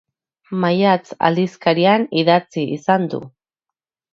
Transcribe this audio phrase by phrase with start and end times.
[0.63, 3.21] Maiatz aldizkarian idatzi izan du.